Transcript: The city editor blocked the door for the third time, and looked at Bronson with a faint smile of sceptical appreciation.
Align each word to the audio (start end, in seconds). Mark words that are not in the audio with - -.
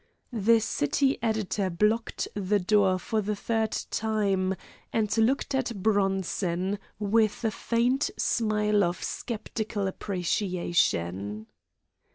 The 0.33 0.59
city 0.59 1.19
editor 1.21 1.69
blocked 1.69 2.27
the 2.33 2.57
door 2.57 2.97
for 2.97 3.21
the 3.21 3.35
third 3.35 3.73
time, 3.91 4.55
and 4.91 5.15
looked 5.15 5.53
at 5.53 5.83
Bronson 5.83 6.79
with 6.97 7.45
a 7.45 7.51
faint 7.51 8.09
smile 8.17 8.83
of 8.83 9.03
sceptical 9.03 9.85
appreciation. 9.85 11.45